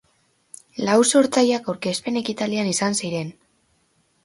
[0.87, 3.33] Lau sortzaileak aurkezpen ekitaldian izan ziren.